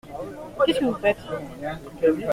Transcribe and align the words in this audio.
Qu’est-ce 0.65 0.79
que 0.79 0.85
vous 0.85 0.95
faites? 0.95 1.17